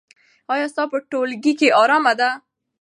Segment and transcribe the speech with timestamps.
[0.53, 2.29] ایا ستا په ټولګي کې ارامي ده؟